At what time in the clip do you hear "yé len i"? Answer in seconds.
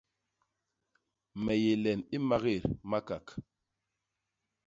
1.63-2.17